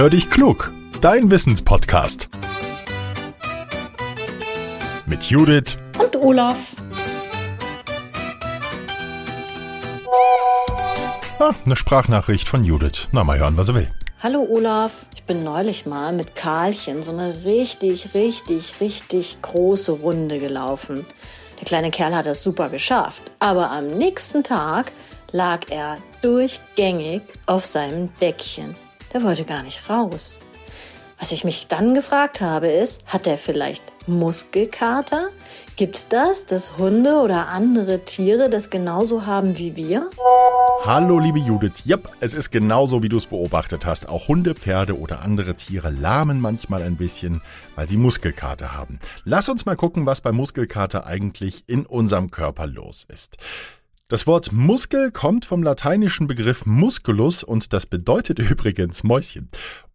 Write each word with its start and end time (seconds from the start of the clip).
Hör 0.00 0.08
dich 0.08 0.30
klug, 0.30 0.72
dein 1.02 1.30
Wissenspodcast. 1.30 2.30
Mit 5.04 5.24
Judith 5.24 5.76
und 6.02 6.16
Olaf. 6.16 6.74
Ah, 11.38 11.52
eine 11.66 11.76
Sprachnachricht 11.76 12.48
von 12.48 12.64
Judith. 12.64 13.08
Na, 13.12 13.24
mal 13.24 13.38
hören, 13.38 13.58
was 13.58 13.68
er 13.68 13.74
will. 13.74 13.90
Hallo 14.22 14.40
Olaf, 14.48 15.04
ich 15.14 15.24
bin 15.24 15.44
neulich 15.44 15.84
mal 15.84 16.14
mit 16.14 16.34
Karlchen 16.34 17.02
so 17.02 17.10
eine 17.10 17.44
richtig, 17.44 18.14
richtig, 18.14 18.80
richtig 18.80 19.42
große 19.42 19.92
Runde 19.92 20.38
gelaufen. 20.38 21.04
Der 21.58 21.66
kleine 21.66 21.90
Kerl 21.90 22.16
hat 22.16 22.24
es 22.24 22.42
super 22.42 22.70
geschafft, 22.70 23.20
aber 23.38 23.70
am 23.70 23.86
nächsten 23.86 24.44
Tag 24.44 24.92
lag 25.30 25.68
er 25.68 25.98
durchgängig 26.22 27.20
auf 27.44 27.66
seinem 27.66 28.08
Deckchen. 28.18 28.74
Der 29.12 29.22
wollte 29.22 29.44
gar 29.44 29.62
nicht 29.62 29.90
raus. 29.90 30.38
Was 31.18 31.32
ich 31.32 31.44
mich 31.44 31.66
dann 31.66 31.94
gefragt 31.94 32.40
habe, 32.40 32.68
ist, 32.68 33.04
hat 33.06 33.26
er 33.26 33.36
vielleicht 33.36 33.82
Muskelkater? 34.06 35.28
Gibt's 35.76 36.08
das, 36.08 36.46
dass 36.46 36.78
Hunde 36.78 37.16
oder 37.16 37.48
andere 37.48 38.04
Tiere 38.04 38.48
das 38.48 38.70
genauso 38.70 39.26
haben 39.26 39.58
wie 39.58 39.76
wir? 39.76 40.08
Hallo, 40.84 41.18
liebe 41.18 41.38
Judith. 41.38 41.84
Jep, 41.84 42.08
es 42.20 42.32
ist 42.32 42.50
genauso, 42.50 43.02
wie 43.02 43.08
du 43.10 43.16
es 43.16 43.26
beobachtet 43.26 43.84
hast. 43.84 44.08
Auch 44.08 44.28
Hunde, 44.28 44.54
Pferde 44.54 44.98
oder 44.98 45.20
andere 45.20 45.54
Tiere 45.54 45.90
lahmen 45.90 46.40
manchmal 46.40 46.82
ein 46.82 46.96
bisschen, 46.96 47.42
weil 47.74 47.88
sie 47.88 47.98
Muskelkater 47.98 48.74
haben. 48.74 48.98
Lass 49.24 49.48
uns 49.48 49.66
mal 49.66 49.76
gucken, 49.76 50.06
was 50.06 50.22
bei 50.22 50.32
Muskelkater 50.32 51.06
eigentlich 51.06 51.64
in 51.66 51.84
unserem 51.84 52.30
Körper 52.30 52.66
los 52.66 53.04
ist. 53.08 53.36
Das 54.10 54.26
Wort 54.26 54.50
Muskel 54.50 55.12
kommt 55.12 55.44
vom 55.44 55.62
lateinischen 55.62 56.26
Begriff 56.26 56.66
musculus 56.66 57.44
und 57.44 57.72
das 57.72 57.86
bedeutet 57.86 58.40
übrigens 58.40 59.04
Mäuschen. 59.04 59.48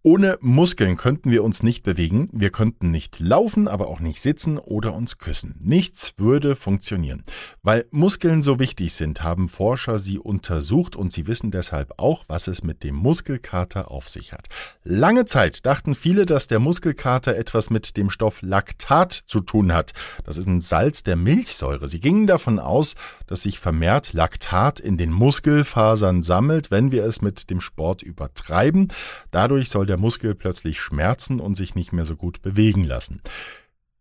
Ohne 0.07 0.37
Muskeln 0.39 0.97
könnten 0.97 1.31
wir 1.31 1.43
uns 1.43 1.63
nicht 1.63 1.81
bewegen, 1.81 2.29
wir 2.31 2.51
könnten 2.51 2.91
nicht 2.91 3.19
laufen, 3.19 3.67
aber 3.67 3.87
auch 3.87 3.99
nicht 3.99 4.21
sitzen 4.21 4.59
oder 4.59 4.93
uns 4.93 5.17
küssen. 5.17 5.59
Nichts 5.63 6.13
würde 6.17 6.55
funktionieren. 6.55 7.23
Weil 7.63 7.87
Muskeln 7.89 8.43
so 8.43 8.59
wichtig 8.59 8.93
sind, 8.93 9.23
haben 9.23 9.49
Forscher 9.49 9.97
sie 9.97 10.19
untersucht 10.19 10.95
und 10.95 11.11
sie 11.11 11.25
wissen 11.25 11.49
deshalb 11.49 11.93
auch, 11.97 12.25
was 12.27 12.47
es 12.47 12.61
mit 12.61 12.83
dem 12.83 12.93
Muskelkater 12.93 13.89
auf 13.89 14.07
sich 14.07 14.31
hat. 14.31 14.47
Lange 14.83 15.25
Zeit 15.25 15.65
dachten 15.65 15.95
viele, 15.95 16.27
dass 16.27 16.45
der 16.45 16.59
Muskelkater 16.59 17.35
etwas 17.35 17.71
mit 17.71 17.97
dem 17.97 18.11
Stoff 18.11 18.43
Laktat 18.43 19.11
zu 19.11 19.39
tun 19.39 19.73
hat. 19.73 19.93
Das 20.23 20.37
ist 20.37 20.45
ein 20.45 20.61
Salz 20.61 21.01
der 21.01 21.15
Milchsäure. 21.15 21.87
Sie 21.87 21.99
gingen 21.99 22.27
davon 22.27 22.59
aus, 22.59 22.93
dass 23.25 23.41
sich 23.41 23.57
vermehrt 23.57 24.13
Laktat 24.13 24.79
in 24.79 24.97
den 24.97 25.11
Muskelfasern 25.11 26.21
sammelt, 26.21 26.69
wenn 26.69 26.91
wir 26.91 27.05
es 27.05 27.23
mit 27.23 27.49
dem 27.49 27.59
Sport 27.59 28.03
übertreiben. 28.03 28.89
Dadurch 29.31 29.69
soll 29.69 29.87
der 29.87 29.94
der 29.95 30.01
Muskel 30.01 30.35
plötzlich 30.35 30.81
schmerzen 30.81 31.39
und 31.39 31.55
sich 31.55 31.73
nicht 31.73 31.93
mehr 31.93 32.03
so 32.03 32.17
gut 32.17 32.41
bewegen 32.41 32.83
lassen. 32.83 33.21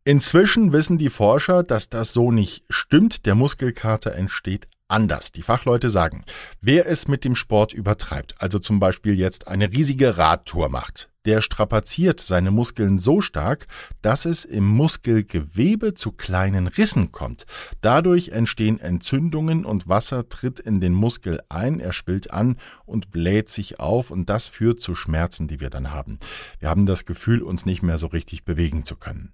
Inzwischen 0.02 0.72
wissen 0.72 0.98
die 0.98 1.08
Forscher, 1.08 1.62
dass 1.62 1.88
das 1.88 2.12
so 2.12 2.32
nicht 2.32 2.64
stimmt. 2.68 3.26
Der 3.26 3.36
Muskelkater 3.36 4.12
entsteht 4.12 4.66
anders. 4.88 5.30
Die 5.30 5.42
Fachleute 5.42 5.88
sagen, 5.88 6.24
wer 6.60 6.86
es 6.86 7.06
mit 7.06 7.24
dem 7.24 7.36
Sport 7.36 7.72
übertreibt, 7.72 8.34
also 8.38 8.58
zum 8.58 8.80
Beispiel 8.80 9.16
jetzt 9.16 9.46
eine 9.46 9.72
riesige 9.72 10.18
Radtour 10.18 10.68
macht, 10.68 11.10
der 11.24 11.40
strapaziert 11.40 12.20
seine 12.20 12.50
Muskeln 12.50 12.98
so 12.98 13.20
stark, 13.20 13.66
dass 14.02 14.24
es 14.24 14.44
im 14.44 14.66
Muskelgewebe 14.66 15.94
zu 15.94 16.12
kleinen 16.12 16.66
Rissen 16.66 17.12
kommt. 17.12 17.46
Dadurch 17.80 18.30
entstehen 18.30 18.80
Entzündungen 18.80 19.64
und 19.64 19.88
Wasser 19.88 20.28
tritt 20.28 20.60
in 20.60 20.80
den 20.80 20.92
Muskel 20.92 21.40
ein, 21.48 21.80
er 21.80 21.92
schwillt 21.92 22.30
an 22.30 22.58
und 22.84 23.10
bläht 23.10 23.48
sich 23.48 23.80
auf 23.80 24.10
und 24.10 24.28
das 24.28 24.48
führt 24.48 24.80
zu 24.80 24.94
Schmerzen, 24.94 25.48
die 25.48 25.60
wir 25.60 25.70
dann 25.70 25.90
haben. 25.90 26.18
Wir 26.58 26.68
haben 26.68 26.86
das 26.86 27.04
Gefühl, 27.04 27.42
uns 27.42 27.66
nicht 27.66 27.82
mehr 27.82 27.98
so 27.98 28.06
richtig 28.08 28.44
bewegen 28.44 28.84
zu 28.84 28.96
können. 28.96 29.32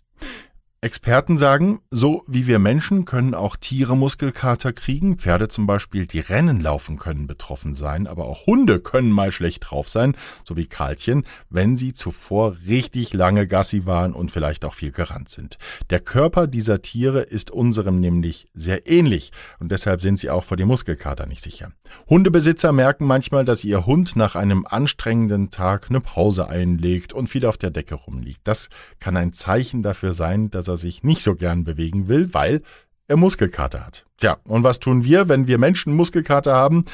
Experten 0.82 1.36
sagen, 1.36 1.80
so 1.91 2.24
wie 2.26 2.46
wir 2.46 2.58
Menschen 2.58 3.04
können 3.04 3.34
auch 3.34 3.56
Tiere 3.56 3.98
Muskelkater 3.98 4.72
kriegen. 4.72 5.18
Pferde 5.18 5.48
zum 5.48 5.66
Beispiel, 5.66 6.06
die 6.06 6.20
Rennen 6.20 6.62
laufen, 6.62 6.96
können 6.96 7.26
betroffen 7.26 7.74
sein, 7.74 8.06
aber 8.06 8.24
auch 8.24 8.46
Hunde 8.46 8.80
können 8.80 9.10
mal 9.10 9.30
schlecht 9.30 9.70
drauf 9.70 9.90
sein, 9.90 10.16
so 10.42 10.56
wie 10.56 10.64
Karlchen, 10.64 11.26
wenn 11.50 11.76
sie 11.76 11.92
zuvor 11.92 12.56
richtig 12.66 13.12
lange 13.12 13.46
Gassi 13.46 13.84
waren 13.84 14.14
und 14.14 14.30
vielleicht 14.30 14.64
auch 14.64 14.72
viel 14.72 14.90
gerannt 14.90 15.28
sind. 15.28 15.58
Der 15.90 16.00
Körper 16.00 16.46
dieser 16.46 16.80
Tiere 16.80 17.20
ist 17.20 17.50
unserem 17.50 18.00
nämlich 18.00 18.48
sehr 18.54 18.88
ähnlich 18.90 19.32
und 19.58 19.70
deshalb 19.70 20.00
sind 20.00 20.19
sie 20.19 20.30
auch 20.30 20.44
vor 20.44 20.56
dem 20.56 20.69
Muskelkater 20.69 21.26
nicht 21.26 21.42
sicher. 21.42 21.72
Hundebesitzer 22.08 22.72
merken 22.72 23.04
manchmal, 23.04 23.44
dass 23.44 23.64
ihr 23.64 23.84
Hund 23.84 24.16
nach 24.16 24.34
einem 24.34 24.64
anstrengenden 24.66 25.50
Tag 25.50 25.90
eine 25.90 26.00
Pause 26.00 26.48
einlegt 26.48 27.12
und 27.12 27.26
viel 27.26 27.44
auf 27.44 27.58
der 27.58 27.70
Decke 27.70 27.96
rumliegt. 27.96 28.40
Das 28.44 28.70
kann 28.98 29.19
ein 29.19 29.34
Zeichen 29.34 29.82
dafür 29.82 30.14
sein, 30.14 30.50
dass 30.50 30.69
er 30.70 30.76
sich 30.76 31.03
nicht 31.03 31.22
so 31.22 31.34
gern 31.34 31.64
bewegen 31.64 32.08
will, 32.08 32.32
weil 32.32 32.62
er 33.08 33.16
Muskelkater 33.16 33.84
hat. 33.84 34.06
Tja, 34.19 34.38
und 34.44 34.62
was 34.62 34.78
tun 34.78 35.04
wir, 35.04 35.28
wenn 35.28 35.47
wir 35.48 35.58
Menschen 35.58 35.94
Muskelkater 35.94 36.54
haben? 36.54 36.84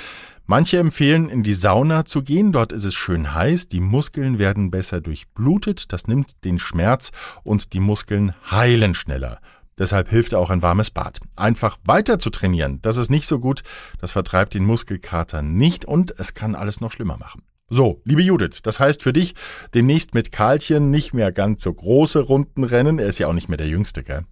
Manche 0.47 0.79
empfehlen, 0.79 1.29
in 1.29 1.43
die 1.43 1.55
Sauna 1.55 2.05
zu 2.05 2.23
gehen. 2.23 2.53
Dort 2.53 2.73
ist 2.73 2.85
es 2.85 2.95
schön 2.95 3.35
heiß, 3.35 3.69
die 3.69 3.81
Muskeln 3.81 4.39
werden 4.39 4.71
besser 4.71 5.01
durchblutet, 5.01 5.93
das 5.93 6.07
nimmt 6.07 6.45
den 6.45 6.59
Schmerz 6.59 7.11
und 7.43 7.73
die 7.73 7.81
Muskeln 7.81 8.33
heilen 8.51 8.95
schneller. 8.95 9.41
Deshalb 9.79 10.09
hilft 10.09 10.35
auch 10.35 10.51
ein 10.51 10.63
warmes 10.63 10.91
Bad. 10.91 11.21
Einfach 11.35 11.79
weiter 11.85 12.19
zu 12.19 12.31
trainieren, 12.31 12.81
das 12.81 12.97
ist 12.97 13.11
nicht 13.11 13.27
so 13.27 13.39
gut, 13.39 13.63
das 13.99 14.13
vertreibt 14.13 14.55
den 14.55 14.65
Muskelkater 14.65 15.43
nicht 15.43 15.85
und 15.85 16.15
es 16.19 16.33
kann 16.33 16.55
alles 16.55 16.81
noch 16.81 16.93
schlimmer 16.93 17.19
machen. 17.19 17.43
So, 17.69 18.01
liebe 18.05 18.23
Judith, 18.23 18.63
das 18.63 18.79
heißt 18.79 19.03
für 19.03 19.13
dich 19.13 19.35
demnächst 19.75 20.15
mit 20.15 20.31
Karlchen 20.31 20.91
nicht 20.91 21.15
mehr 21.15 21.33
ganz 21.33 21.65
so 21.65 21.75
große 21.75 22.21
Runden 22.21 22.63
rennen. 22.63 23.01
Er 23.01 23.09
ist 23.09 23.19
ja 23.19 23.27
auch 23.27 23.33
nicht 23.33 23.49
mehr 23.49 23.59
der 23.59 23.67
Jüngste, 23.67 24.05
gell? 24.05 24.23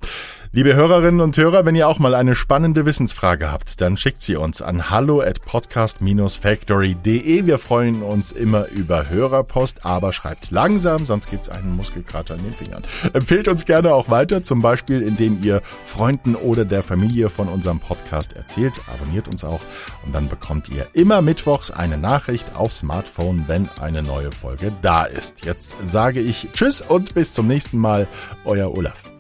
Liebe 0.57 0.77
Hörerinnen 0.77 1.21
und 1.21 1.37
Hörer, 1.37 1.67
wenn 1.67 1.75
ihr 1.75 1.89
auch 1.89 1.99
mal 1.99 2.15
eine 2.15 2.37
spannende 2.37 2.87
Wissensfrage 2.87 3.51
habt, 3.51 3.81
dann 3.81 3.97
schickt 3.97 4.23
sie 4.23 4.37
uns 4.37 4.63
an 4.63 4.89
hallo 4.89 5.21
at 5.21 5.45
podcast-factory.de. 5.45 7.45
Wir 7.45 7.59
freuen 7.59 8.05
uns 8.05 8.31
immer 8.31 8.69
über 8.69 9.11
Hörerpost, 9.11 9.85
aber 9.85 10.13
schreibt 10.13 10.53
langsam, 10.53 11.07
sonst 11.07 11.29
gibt's 11.29 11.49
einen 11.49 11.75
Muskelkater 11.75 12.37
in 12.37 12.45
den 12.45 12.53
Fingern. 12.53 12.85
Empfehlt 13.13 13.49
uns 13.49 13.65
gerne 13.65 13.93
auch 13.93 14.11
weiter, 14.11 14.45
zum 14.45 14.63
Beispiel 14.63 15.03
indem 15.03 15.43
ihr 15.43 15.61
Freunden 15.83 16.37
oder 16.37 16.65
der 16.65 16.85
Familie 16.85 17.31
von 17.31 17.49
unserem 17.49 17.81
Podcast 17.81 18.35
erzählt. 18.35 18.75
Abonniert 18.95 19.27
uns 19.27 19.43
auch 19.43 19.61
und 20.07 20.15
dann 20.15 20.29
bekommt 20.29 20.69
ihr 20.69 20.87
immer 20.93 21.21
mittwochs 21.21 21.73
eine 21.73 21.99
Nachricht 21.99 22.55
auf 22.55 22.73
Smartphone, 22.73 23.43
wenn 23.49 23.69
eine 23.81 24.05
neue 24.05 24.31
Folge 24.31 24.71
da 24.83 25.03
ist. 25.03 25.45
Jetzt 25.45 25.75
sage 25.85 26.21
ich 26.21 26.47
Tschüss 26.53 26.81
und 26.81 27.15
bis 27.15 27.35
zum 27.35 27.49
nächsten 27.49 27.79
Mal, 27.79 28.07
euer 28.45 28.73
Olaf. 28.73 29.14